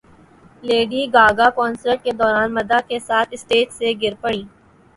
[0.63, 4.43] lady Gaga concert کے دوران مداح کے ساتھ اسٹیج سے گر پڑیں